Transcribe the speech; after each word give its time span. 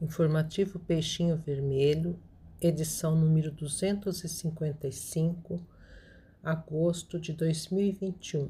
Informativo 0.00 0.78
Peixinho 0.78 1.36
Vermelho, 1.36 2.18
edição 2.58 3.14
número 3.14 3.50
255, 3.50 5.60
agosto 6.42 7.20
de 7.20 7.34
2021. 7.34 8.48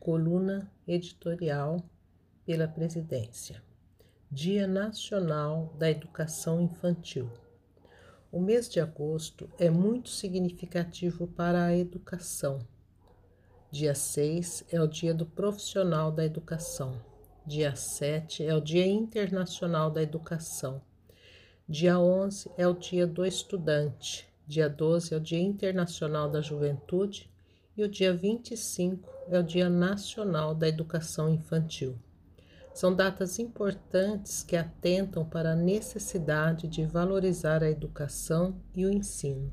Coluna 0.00 0.68
editorial 0.88 1.80
pela 2.44 2.66
Presidência. 2.66 3.62
Dia 4.28 4.66
Nacional 4.66 5.72
da 5.78 5.88
Educação 5.88 6.60
Infantil. 6.60 7.30
O 8.32 8.40
mês 8.40 8.68
de 8.68 8.80
agosto 8.80 9.48
é 9.60 9.70
muito 9.70 10.10
significativo 10.10 11.28
para 11.28 11.66
a 11.66 11.76
educação. 11.76 12.66
Dia 13.70 13.94
6 13.94 14.64
é 14.68 14.82
o 14.82 14.88
Dia 14.88 15.14
do 15.14 15.24
Profissional 15.24 16.10
da 16.10 16.24
Educação. 16.24 17.09
Dia 17.46 17.74
7 17.74 18.44
é 18.44 18.54
o 18.54 18.60
Dia 18.60 18.86
Internacional 18.86 19.90
da 19.90 20.02
Educação. 20.02 20.82
Dia 21.66 21.98
11 21.98 22.50
é 22.56 22.68
o 22.68 22.74
Dia 22.74 23.06
do 23.06 23.24
Estudante. 23.24 24.28
Dia 24.46 24.68
12 24.68 25.14
é 25.14 25.16
o 25.16 25.20
Dia 25.20 25.40
Internacional 25.40 26.30
da 26.30 26.42
Juventude. 26.42 27.30
E 27.76 27.82
o 27.82 27.88
dia 27.88 28.12
25 28.12 29.08
é 29.30 29.38
o 29.38 29.42
Dia 29.42 29.70
Nacional 29.70 30.54
da 30.54 30.68
Educação 30.68 31.32
Infantil. 31.32 31.98
São 32.74 32.94
datas 32.94 33.38
importantes 33.38 34.42
que 34.42 34.54
atentam 34.54 35.24
para 35.24 35.52
a 35.52 35.56
necessidade 35.56 36.68
de 36.68 36.84
valorizar 36.84 37.62
a 37.62 37.70
educação 37.70 38.60
e 38.74 38.84
o 38.84 38.92
ensino. 38.92 39.50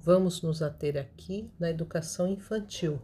Vamos 0.00 0.42
nos 0.42 0.60
ater 0.60 0.96
aqui 0.98 1.48
na 1.58 1.70
educação 1.70 2.26
infantil 2.26 3.00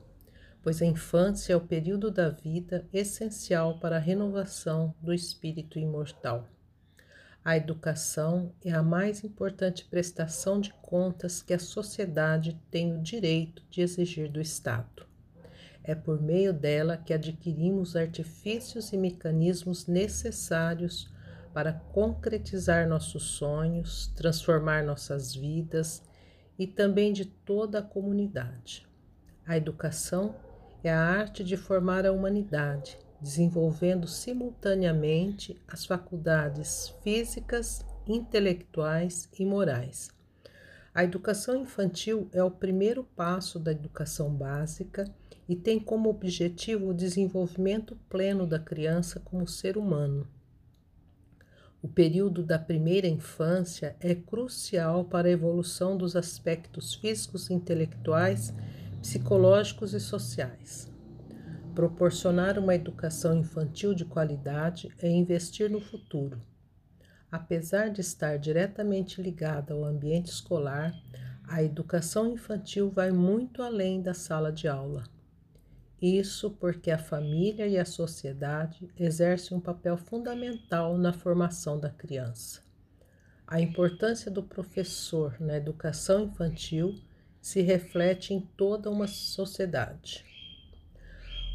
pois 0.63 0.81
a 0.81 0.87
infância 0.87 1.53
é 1.53 1.57
o 1.57 1.61
período 1.61 2.11
da 2.11 2.29
vida 2.29 2.87
essencial 2.93 3.79
para 3.79 3.97
a 3.97 4.01
renovação 4.01 4.95
do 5.01 5.13
espírito 5.13 5.79
imortal. 5.79 6.49
A 7.45 7.57
educação 7.57 8.53
é 8.65 8.71
a 8.71 8.83
mais 8.83 9.25
importante 9.25 9.85
prestação 9.85 10.61
de 10.61 10.73
contas 10.75 11.43
que 11.43 11.53
a 11.53 11.59
sociedade 11.59 12.61
tem 12.71 12.97
o 12.97 13.03
direito 13.03 13.65
de 13.69 13.81
exigir 13.81 14.31
do 14.31 14.41
Estado. 14.41 15.05
É 15.83 15.97
por 15.97 16.23
meio 16.23 16.53
dela 16.53 16.97
que 16.97 17.13
adquirimos 17.13 17.97
artifícios 17.97 18.93
e 18.93 18.97
mecanismos 18.97 19.89
necessários 19.89 21.13
para 21.53 21.73
concretizar 21.73 22.89
nossos 22.89 23.25
sonhos, 23.25 24.07
transformar 24.15 24.85
nossas 24.85 25.35
vidas 25.35 26.01
e 26.57 26.69
também 26.69 27.13
de 27.13 27.25
toda 27.25 27.81
a 27.81 27.83
comunidade. 27.83 28.87
A 29.45 29.57
educação 29.57 30.37
é 30.83 30.93
a 30.93 31.01
arte 31.01 31.45
de 31.45 31.57
formar 31.57 32.05
a 32.05 32.13
humanidade, 32.13 32.99
desenvolvendo 33.21 34.09
simultaneamente 34.09 35.57
as 35.69 35.87
faculdades 35.87 36.93
físicas, 37.03 37.85
intelectuais 38.07 39.29
e 39.39 39.47
morais. 39.47 40.11
A 40.95 41.05
educação 41.05 41.57
infantil 41.57 42.29
é 42.33 42.43
o 42.43 42.51
primeiro 42.51 43.05
passo 43.17 43.59
da 43.59 43.71
educação 43.71 44.29
básica 44.29 45.05
e 45.49 45.57
tem 45.57 45.79
como 45.79 46.11
objetivo 46.11 46.91
o 46.91 46.95
desenvolvimento 46.95 47.97
pleno 48.11 48.47
da 48.47 48.59
criança 48.59 49.21
como 49.21 49.47
ser 49.47 49.79
humano. 49.79 50.27
O 51.81 51.89
período 51.89 52.43
da 52.43 52.59
primeira 52.59 53.09
infância 53.09 53.97
é 54.01 54.15
crucial 54.15 55.05
para 55.05 55.29
a 55.29 55.31
evolução 55.33 55.97
dos 55.97 56.15
aspectos 56.15 56.95
físicos 56.95 57.51
e 57.51 57.55
intelectuais 57.55 58.53
psicológicos 59.03 59.93
e 59.95 60.01
sociais. 60.01 60.89
Proporcionar 61.75 62.57
uma 62.57 62.73
educação 62.75 63.37
infantil 63.37 63.95
de 63.95 64.05
qualidade 64.05 64.95
é 64.97 65.09
investir 65.09 65.69
no 65.69 65.81
futuro. 65.81 66.41
Apesar 67.31 67.89
de 67.89 68.01
estar 68.01 68.37
diretamente 68.39 69.21
ligada 69.21 69.75
ao 69.75 69.85
ambiente 69.85 70.31
escolar, 70.31 70.95
a 71.49 71.63
educação 71.63 72.33
infantil 72.33 72.91
vai 72.91 73.11
muito 73.11 73.61
além 73.61 74.01
da 74.01 74.15
sala 74.15 74.53
de 74.53 74.69
aula. 74.69 75.03
Isso 76.01 76.53
porque 76.53 76.91
a 76.91 76.99
família 76.99 77.67
e 77.67 77.77
a 77.79 77.85
sociedade 77.85 78.89
exercem 78.97 79.57
um 79.57 79.61
papel 79.61 79.97
fundamental 79.97 80.97
na 80.97 81.13
formação 81.13 81.79
da 81.79 81.91
criança. 81.91 82.61
A 83.47 83.61
importância 83.61 84.31
do 84.31 84.45
professor 84.45 85.37
na 85.41 85.57
educação 85.57 86.25
infantil 86.25 86.95
se 87.43 87.61
reflete 87.61 88.33
em 88.33 88.41
toda 88.41 88.89
uma 88.89 89.09
sociedade. 89.09 90.25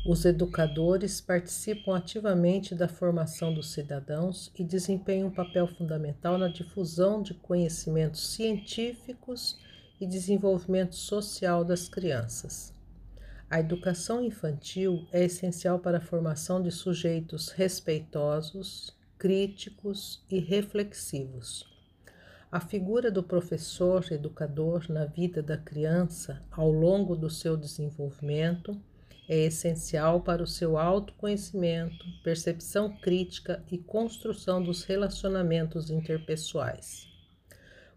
Os 0.05 0.25
educadores 0.25 1.21
participam 1.21 1.95
ativamente 1.95 2.75
da 2.75 2.87
formação 2.89 3.53
dos 3.53 3.71
cidadãos 3.71 4.51
e 4.57 4.63
desempenham 4.63 5.29
um 5.29 5.31
papel 5.31 5.65
fundamental 5.65 6.37
na 6.37 6.49
difusão 6.49 7.23
de 7.23 7.33
conhecimentos 7.33 8.27
científicos 8.33 9.57
e 9.99 10.05
desenvolvimento 10.05 10.95
social 10.95 11.63
das 11.63 11.87
crianças. 11.87 12.73
A 13.49 13.61
educação 13.61 14.21
infantil 14.23 15.07
é 15.11 15.23
essencial 15.23 15.79
para 15.79 15.97
a 15.97 16.01
formação 16.01 16.61
de 16.61 16.69
sujeitos 16.69 17.49
respeitosos, 17.49 18.93
críticos 19.17 20.21
e 20.29 20.37
reflexivos 20.39 21.76
a 22.49 22.61
figura 22.61 23.11
do 23.11 23.21
professor 23.21 24.05
educador 24.09 24.85
na 24.89 25.03
vida 25.03 25.43
da 25.43 25.57
criança 25.57 26.41
ao 26.49 26.71
longo 26.71 27.13
do 27.13 27.29
seu 27.29 27.57
desenvolvimento 27.57 28.79
é 29.27 29.39
essencial 29.39 30.21
para 30.21 30.41
o 30.41 30.47
seu 30.47 30.77
autoconhecimento, 30.77 32.05
percepção 32.23 32.89
crítica 33.01 33.61
e 33.69 33.77
construção 33.77 34.63
dos 34.63 34.85
relacionamentos 34.85 35.89
interpessoais. 35.89 37.05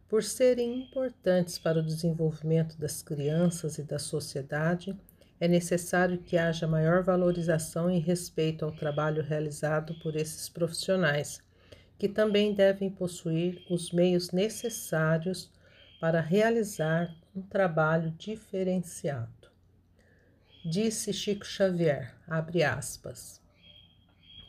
Por 0.09 0.25
serem 0.25 0.83
importantes 0.83 1.57
para 1.57 1.79
o 1.79 1.87
desenvolvimento 1.87 2.77
das 2.77 3.01
crianças 3.01 3.79
e 3.79 3.85
da 3.85 4.01
sociedade, 4.01 4.99
é 5.39 5.47
necessário 5.47 6.19
que 6.19 6.37
haja 6.37 6.67
maior 6.67 7.05
valorização 7.05 7.89
e 7.89 8.01
respeito 8.01 8.65
ao 8.65 8.73
trabalho 8.73 9.23
realizado 9.23 9.95
por 10.03 10.17
esses 10.17 10.49
profissionais 10.49 11.41
que 12.01 12.09
também 12.09 12.55
devem 12.55 12.89
possuir 12.89 13.63
os 13.69 13.93
meios 13.93 14.31
necessários 14.31 15.51
para 16.01 16.19
realizar 16.19 17.15
um 17.37 17.43
trabalho 17.43 18.11
diferenciado. 18.13 19.51
Disse 20.65 21.13
Chico 21.13 21.45
Xavier, 21.45 22.15
abre 22.27 22.65
aspas, 22.65 23.39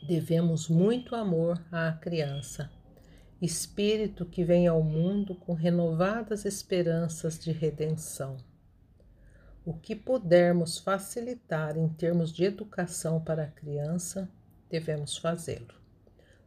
devemos 0.08 0.66
muito 0.66 1.14
amor 1.14 1.62
à 1.70 1.92
criança, 1.92 2.70
espírito 3.40 4.24
que 4.24 4.42
vem 4.42 4.66
ao 4.66 4.82
mundo 4.82 5.34
com 5.34 5.52
renovadas 5.52 6.46
esperanças 6.46 7.38
de 7.38 7.52
redenção. 7.52 8.38
O 9.62 9.74
que 9.74 9.94
pudermos 9.94 10.78
facilitar 10.78 11.76
em 11.76 11.86
termos 11.90 12.32
de 12.32 12.44
educação 12.44 13.20
para 13.20 13.44
a 13.44 13.50
criança, 13.50 14.26
devemos 14.70 15.18
fazê-lo 15.18 15.81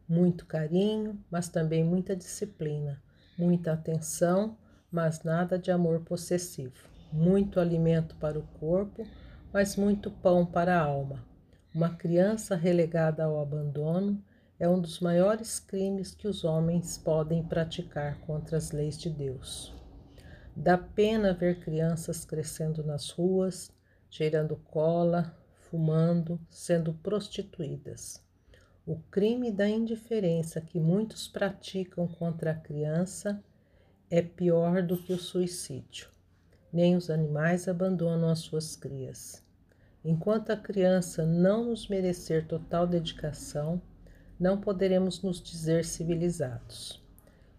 muito 0.07 0.45
carinho, 0.45 1.19
mas 1.29 1.49
também 1.49 1.83
muita 1.83 2.15
disciplina, 2.15 3.01
muita 3.37 3.73
atenção, 3.73 4.57
mas 4.91 5.23
nada 5.23 5.57
de 5.57 5.71
amor 5.71 6.01
possessivo, 6.01 6.87
muito 7.11 7.59
alimento 7.59 8.15
para 8.15 8.39
o 8.39 8.47
corpo, 8.59 9.05
mas 9.51 9.75
muito 9.75 10.11
pão 10.11 10.45
para 10.45 10.77
a 10.77 10.83
alma. 10.83 11.23
Uma 11.73 11.89
criança 11.89 12.55
relegada 12.55 13.23
ao 13.23 13.41
abandono 13.41 14.23
é 14.57 14.69
um 14.69 14.79
dos 14.79 14.99
maiores 14.99 15.59
crimes 15.59 16.15
que 16.15 16.27
os 16.27 16.43
homens 16.43 16.97
podem 16.97 17.43
praticar 17.43 18.19
contra 18.21 18.57
as 18.57 18.71
leis 18.71 18.97
de 18.97 19.09
Deus. 19.09 19.73
Dá 20.55 20.77
pena 20.77 21.33
ver 21.33 21.59
crianças 21.59 22.23
crescendo 22.23 22.81
nas 22.81 23.09
ruas, 23.09 23.69
cheirando 24.09 24.55
cola, 24.55 25.37
fumando, 25.69 26.39
sendo 26.49 26.93
prostituídas. 26.93 28.24
O 28.87 28.97
crime 29.09 29.51
da 29.51 29.67
indiferença 29.67 30.61
que 30.61 30.79
muitos 30.79 31.27
praticam 31.27 32.07
contra 32.07 32.51
a 32.51 32.55
criança 32.55 33.43
é 34.11 34.21
pior 34.21 34.83
do 34.83 34.95
que 34.95 35.11
o 35.11 35.17
suicídio. 35.17 36.07
Nem 36.71 36.95
os 36.95 37.09
animais 37.09 37.67
abandonam 37.67 38.29
as 38.29 38.41
suas 38.41 38.75
crias. 38.75 39.43
Enquanto 40.03 40.51
a 40.51 40.55
criança 40.55 41.25
não 41.25 41.65
nos 41.65 41.87
merecer 41.87 42.45
total 42.45 42.85
dedicação, 42.85 43.81
não 44.39 44.61
poderemos 44.61 45.19
nos 45.23 45.41
dizer 45.41 45.83
civilizados. 45.83 47.03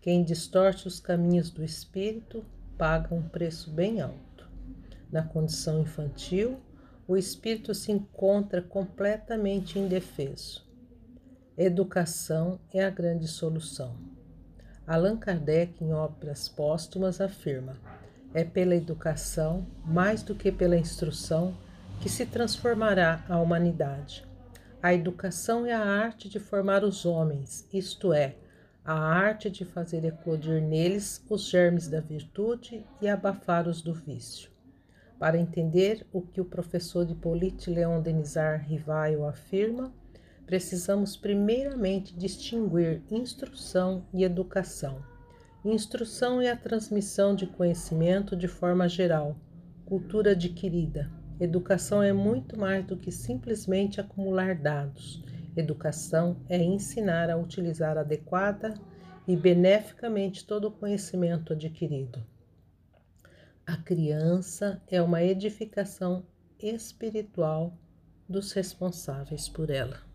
Quem 0.01 0.23
distorce 0.23 0.87
os 0.87 1.01
caminhos 1.01 1.51
do 1.51 1.65
espírito 1.65 2.47
paga 2.79 3.13
um 3.13 3.29
preço 3.29 3.69
bem 3.73 4.01
alto. 4.01 4.49
Na 5.11 5.25
condição 5.25 5.81
infantil, 5.81 6.61
o 7.09 7.17
espírito 7.17 7.75
se 7.75 7.91
encontra 7.91 8.63
completamente 8.63 9.77
indefeso 9.77 10.65
Educação 11.59 12.61
é 12.71 12.85
a 12.85 12.91
grande 12.91 13.27
solução. 13.27 13.97
Allan 14.87 15.17
Kardec, 15.17 15.83
em 15.83 15.91
obras 15.91 16.51
póstumas, 16.51 17.19
afirma: 17.19 17.79
é 18.35 18.45
pela 18.45 18.77
educação, 18.77 19.67
mais 19.83 20.23
do 20.23 20.35
que 20.35 20.53
pela 20.53 20.77
instrução, 20.77 21.57
que 21.99 22.11
se 22.11 22.27
transformará 22.27 23.25
a 23.27 23.39
humanidade. 23.39 24.23
A 24.83 24.93
educação 24.93 25.65
é 25.65 25.73
a 25.73 25.83
arte 25.83 26.29
de 26.29 26.39
formar 26.39 26.85
os 26.85 27.07
homens, 27.07 27.67
isto 27.73 28.13
é, 28.13 28.37
a 28.85 28.93
arte 28.93 29.49
de 29.49 29.65
fazer 29.65 30.05
eclodir 30.05 30.61
neles 30.61 31.25
os 31.27 31.49
germes 31.49 31.89
da 31.89 32.01
virtude 32.01 32.85
e 33.01 33.09
abafar 33.09 33.67
os 33.67 33.81
do 33.81 33.95
vício. 33.95 34.51
Para 35.19 35.39
entender 35.39 36.07
o 36.13 36.21
que 36.21 36.39
o 36.39 36.45
professor 36.45 37.11
Hippolyte 37.11 37.71
Leon 37.71 38.03
Denisard 38.03 38.63
Rivaio 38.69 39.25
afirma, 39.25 39.91
precisamos 40.47 41.17
primeiramente 41.17 42.17
distinguir 42.17 43.03
instrução 43.11 44.07
e 44.15 44.23
educação. 44.23 45.05
Instrução 45.65 46.41
é 46.41 46.49
a 46.49 46.57
transmissão 46.57 47.35
de 47.35 47.47
conhecimento 47.49 48.37
de 48.37 48.47
forma 48.47 48.89
geral, 48.89 49.37
cultura 49.85 50.31
adquirida. 50.31 51.11
Educação 51.41 52.01
é 52.03 52.13
muito 52.13 52.59
mais 52.59 52.87
do 52.87 52.97
que 52.97 53.11
simplesmente 53.11 54.01
acumular 54.01 54.55
dados. 54.55 55.23
Educação 55.57 56.37
é 56.49 56.63
ensinar 56.63 57.29
a 57.29 57.37
utilizar 57.37 57.99
adequada 57.99 58.75
e 59.27 59.35
beneficamente 59.35 60.47
todo 60.47 60.69
o 60.69 60.71
conhecimento 60.71 61.53
adquirido. 61.53 62.25
A 63.67 63.77
criança 63.77 64.81
é 64.87 65.03
uma 65.03 65.25
edificação 65.25 66.25
espiritual 66.61 67.77
dos 68.29 68.53
responsáveis 68.53 69.49
por 69.49 69.71
ela. 69.71 70.06